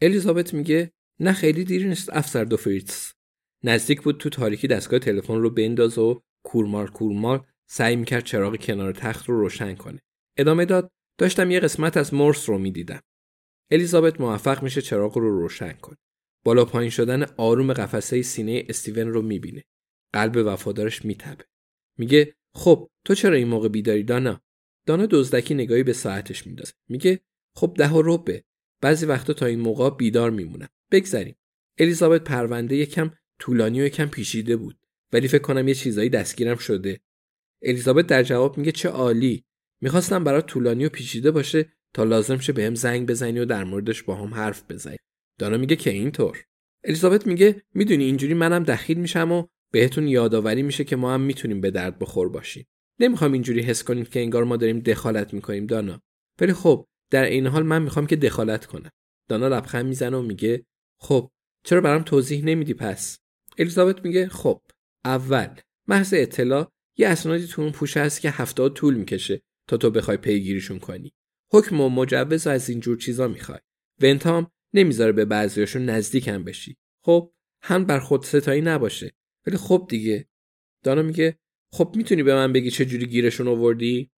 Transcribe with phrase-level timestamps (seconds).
[0.00, 3.12] الیزابت میگه نه خیلی دیر نیست افسر دو فریتز
[3.64, 8.92] نزدیک بود تو تاریکی دستگاه تلفن رو بنداز و کورمار کورمار سعی می‌کرد چراغ کنار
[8.92, 10.02] تخت رو روشن کنه.
[10.38, 13.00] ادامه داد داشتم یه قسمت از مورس رو می‌دیدم.
[13.70, 15.96] الیزابت موفق میشه چراغ رو روشن کنه.
[16.44, 19.64] بالا پایین شدن آروم قفسه سینه استیون رو می‌بینه.
[20.12, 21.44] قلب وفادارش میتبه
[21.98, 24.40] میگه خب تو چرا این موقع بیداری دانا؟
[24.86, 26.72] دانا دزدکی نگاهی به ساعتش میندازه.
[26.88, 27.20] میگه
[27.56, 28.44] خب ده و ربه
[28.80, 30.68] بعضی وقتا تا این موقع بیدار میمونم.
[30.90, 31.36] بگذریم.
[31.78, 34.78] الیزابت پرونده یکم طولانی و یکم پیچیده بود
[35.12, 37.00] ولی فکر کنم یه چیزایی دستگیرم شده.
[37.62, 39.44] الیزابت در جواب میگه چه عالی.
[39.80, 44.02] می‌خواستم برات طولانی و پیچیده باشه تا لازم شه بهم زنگ بزنی و در موردش
[44.02, 44.96] با هم حرف بزنی.
[45.38, 46.44] دانا میگه که اینطور.
[46.84, 51.60] الیزابت میگه می‌دونی اینجوری منم دخیل میشم و بهتون یادآوری میشه که ما هم می‌تونیم
[51.60, 52.66] به درد بخور باشیم.
[53.00, 56.02] نمی‌خوام اینجوری حس کنید که انگار ما داریم دخالت می‌کنیم دانا.
[56.40, 58.90] ولی خب در این حال من می‌خوام که دخالت کنم.
[59.28, 60.66] دانا لبخند می‌زنه و میگه
[61.00, 61.30] خب
[61.64, 63.18] چرا برام توضیح نمیدی پس؟
[63.58, 64.62] الیزابت میگه خب
[65.04, 69.90] اول محض اطلاع یه اسنادی تو اون پوشه هست که هفتاد طول می‌کشه تا تو
[69.90, 71.14] بخوای پیگیریشون کنی.
[71.52, 73.58] حکم و مجوز و از اینجور چیزا می‌خوای.
[74.00, 76.76] ونتام نمی‌ذاره به بعضیاشون نزدیکم بشی.
[77.04, 77.32] خب
[77.62, 79.12] هم بر خود ستایی نباشه.
[79.46, 80.28] ولی خب دیگه.
[80.82, 81.38] دانا میگه
[81.72, 84.10] خب می‌تونی به من بگی چه جوری گیرشون آوردی؟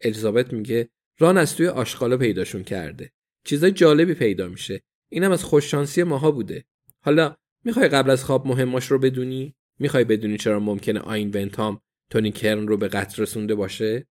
[0.00, 3.12] الیزابت میگه ران از توی آشغالا پیداشون کرده.
[3.44, 4.82] چیزای جالبی پیدا میشه.
[5.10, 6.64] اینم از خوششانسی ماها بوده.
[7.00, 12.32] حالا می‌خوای قبل از خواب مهماش رو بدونی؟ می‌خوای بدونی چرا ممکنه آین ونتام تونی
[12.32, 14.06] کرن رو به قتل رسونده باشه؟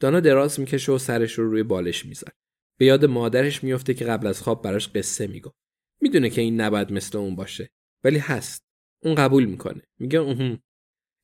[0.00, 2.32] دانا دراز می‌کشه و سرش رو روی بالش می‌ذاره
[2.78, 5.56] به یاد مادرش میفته که قبل از خواب براش قصه می‌گفت.
[6.00, 7.70] می‌دونه که این نباید مثل اون باشه
[8.04, 8.64] ولی هست.
[9.02, 9.82] اون قبول می‌کنه.
[9.98, 10.58] میگه اون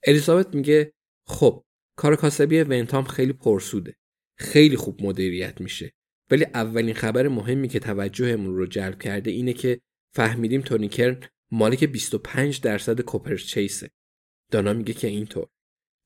[0.07, 0.93] الیزابت میگه
[1.27, 1.65] خب
[1.97, 3.97] کار کاسبی ونتام خیلی پرسوده.
[4.39, 5.93] خیلی خوب مدیریت میشه.
[6.31, 9.81] ولی اولین خبر مهمی که توجهمون رو جلب کرده اینه که
[10.15, 13.91] فهمیدیم تونی کرن مالک 25 درصد کوپرچیسه
[14.51, 15.47] دانا میگه که اینطور.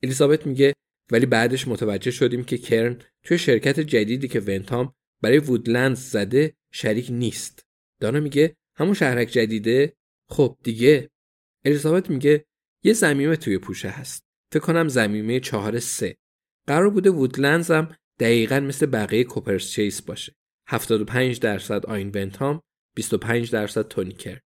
[0.03, 0.73] الیزابت میگه
[1.11, 7.09] ولی بعدش متوجه شدیم که کرن توی شرکت جدیدی که ونتام برای وودلندز زده شریک
[7.11, 7.67] نیست.
[8.01, 9.97] دانا میگه همون شهرک جدیده؟
[10.29, 11.11] خب دیگه.
[11.65, 12.45] الیزابت میگه
[12.85, 14.23] یه زمینه توی پوشه هست.
[14.53, 16.17] فکر کنم زمینه چهار سه.
[16.67, 20.35] قرار بوده وودلندز هم دقیقا مثل بقیه کوپرس چیس باشه.
[20.69, 22.61] 75 درصد آین ونتام
[22.97, 24.41] 25 درصد تونیکر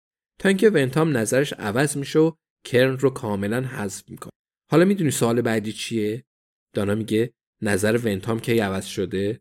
[0.40, 2.32] تا اینکه ونتام نظرش عوض میشه و
[2.64, 4.32] کرن رو کاملا حذف می‌کنه.
[4.70, 6.24] حالا می‌دونی سوال بعدی چیه؟
[6.74, 9.40] دانا میگه نظر ونتام کی عوض شده؟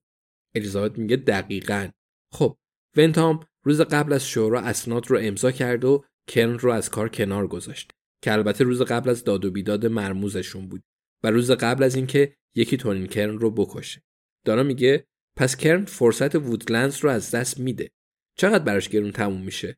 [0.55, 1.89] الیزابت میگه دقیقا.
[2.33, 2.57] خب
[2.97, 7.47] ونتام روز قبل از شورا اسناد رو امضا کرد و کرن رو از کار کنار
[7.47, 7.91] گذاشت
[8.23, 10.83] که البته روز قبل از داد و بیداد مرموزشون بود
[11.23, 14.01] و روز قبل از اینکه یکی تونین کرن رو بکشه.
[14.45, 15.05] دانا میگه
[15.37, 17.91] پس کرن فرصت وودلندز رو از دست میده.
[18.37, 19.77] چقدر براش گرون تموم میشه؟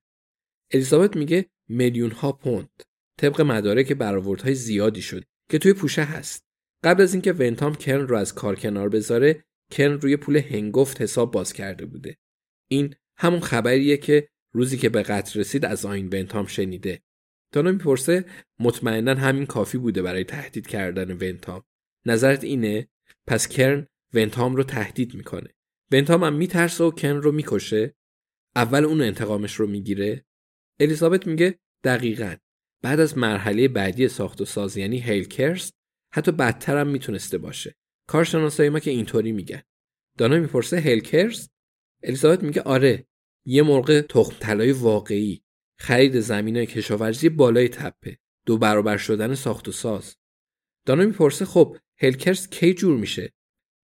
[0.71, 2.83] الیزابت میگه میلیون ها پوند.
[3.19, 6.43] طبق مدارک برآوردهای زیادی شد که توی پوشه هست.
[6.83, 11.31] قبل از اینکه ونتام کرن رو از کار کنار بذاره کرن روی پول هنگفت حساب
[11.31, 12.17] باز کرده بوده.
[12.69, 17.01] این همون خبریه که روزی که به قتل رسید از آین ونتام شنیده.
[17.53, 18.25] دانا می‌پرسه
[18.59, 21.63] مطمئنا همین کافی بوده برای تهدید کردن ونتام.
[22.05, 22.87] نظرت اینه؟
[23.27, 25.49] پس کرن ونتام رو تهدید می‌کنه.
[25.91, 27.95] ونتام هم میترسه و کن رو می‌کشه.
[28.55, 30.25] اول اون انتقامش رو می‌گیره.
[30.79, 32.35] الیزابت میگه دقیقا.
[32.81, 35.73] بعد از مرحله بعدی ساخت و ساز یعنی هیلکرست
[36.13, 37.75] حتی بدتر هم می‌تونسته باشه.
[38.07, 39.61] کارشناسای ما که اینطوری میگن.
[40.17, 41.51] دانا می‌پرسه هیلکرست
[42.03, 43.07] الیزابت میگه آره
[43.45, 45.43] یه مرغ تخم طلای واقعی.
[45.79, 48.17] خرید زمینای کشاورزی بالای تپه.
[48.45, 50.15] دو برابر شدن ساخت و ساز.
[50.85, 53.33] دانا می‌پرسه خب هلکرس کی جور میشه؟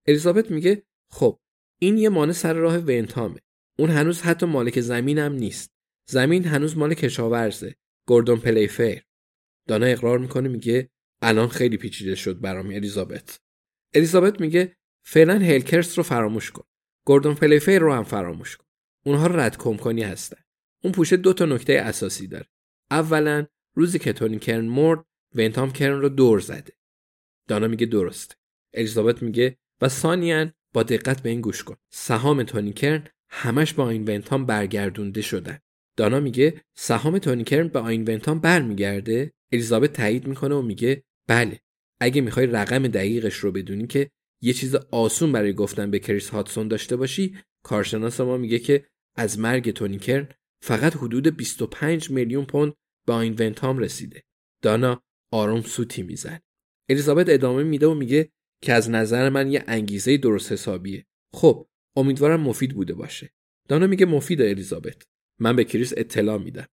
[0.08, 1.40] الیزابت میگه خب
[1.80, 3.40] این یه مانع سر راه ونتامه.
[3.80, 5.72] اون هنوز حتی مالک زمینم نیست.
[6.10, 7.76] زمین هنوز مال کشاورزه
[8.08, 9.04] گوردون پلیفیر
[9.68, 10.90] دانا اقرار می‌کنه میگه
[11.22, 13.40] الان خیلی پیچیده شد برام الیزابت.
[13.94, 14.76] الیزابت میگه
[15.06, 16.64] فعلا هلکرس رو فراموش کن.
[17.06, 18.66] گوردون پلیفیر رو هم فراموش کن.
[19.06, 20.42] اونها رد گم کنی هستن.
[20.84, 22.46] اون پوشه دو تا نکته اساسی داره.
[22.92, 25.06] اولا روزی که تونی کرن مرد
[25.36, 26.74] ونتام کرن رو دور زده.
[27.48, 28.36] دانا میگه درسته.
[28.74, 31.76] الیزابت میگه و سانیان با دقت به این گوش کن.
[31.90, 35.60] سهام تونی کرن همش با این ونتام برگردونده شدن.
[35.98, 39.34] دانا میگه سهام تونی کرن به آین ونتام برمیگرده.
[39.52, 41.60] الیزابت تایید می‌کنه و میگه بله
[42.00, 44.10] اگه می‌خوای رقم دقیقش رو بدونی که
[44.42, 48.86] یه چیز آسون برای گفتن به کریس هاتسون داشته باشی کارشناس ما میگه که
[49.16, 50.28] از مرگ تونی کرن
[50.64, 52.74] فقط حدود 25 میلیون پوند
[53.08, 54.24] به آین ونتام رسیده.
[54.64, 56.40] دانا آروم سوتی میزن
[56.90, 58.32] الیزابت ادامه میده و میگه
[58.62, 61.06] که از نظر من یه انگیزه درست حسابیه.
[61.34, 63.30] خب امیدوارم مفید بوده باشه.
[63.68, 65.08] دانا میگه مفید الیزابت.
[65.40, 66.68] من به کریس اطلاع میدم.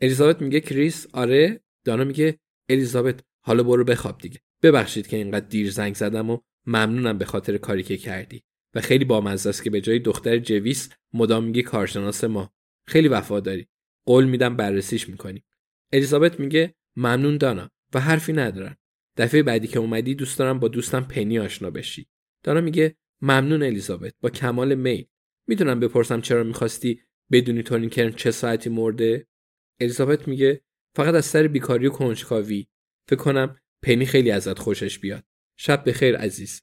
[0.00, 1.60] الیزابت میگه کریس آره.
[1.84, 2.38] دانا میگه
[2.68, 4.40] الیزابت حالا برو بخواب دیگه.
[4.62, 8.42] ببخشید که اینقدر دیر زنگ زدم و ممنونم به خاطر کاری که کردی.
[8.74, 12.54] و خیلی بامزه است که به جای دختر جویس مدام میگی کارشناس ما.
[12.86, 13.68] خیلی وفاداری
[14.06, 15.44] قول میدم بررسیش می‌کنیم
[15.92, 17.70] الیزابت میگه ممنون دانا.
[17.94, 18.76] و حرفی ندارم.
[19.16, 22.06] دفعه بعدی که اومدی دوست دارم با دوستم پنی آشنا بشی.
[22.42, 25.06] دانا میگه ممنون الیزابت با کمال میل.
[25.46, 27.00] می‌دونم بپرسم چرا می‌خواستی
[27.32, 29.26] بدونی تونی کرن چه ساعتی مرده؟
[29.80, 30.64] الیزابت میگه
[30.96, 32.66] فقط از سر بیکاری و کنجکاوی.
[33.08, 35.24] فکر کنم پنی خیلی ازت خوشش بیاد.
[35.58, 36.62] شب بخیر عزیز.